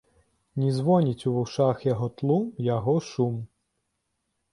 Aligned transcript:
Не 0.61 0.69
звоніць 0.77 1.27
у 1.31 1.33
вушах 1.35 1.83
яго 1.87 2.07
тлум, 2.21 2.47
яго 2.77 2.95
шум. 3.11 3.37